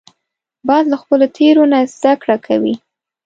باز 0.67 0.83
له 0.91 0.97
خپلو 1.01 1.25
تېرو 1.37 1.63
نه 1.71 1.79
زده 1.95 2.13
کړه 2.21 2.37
کوي 2.45 2.73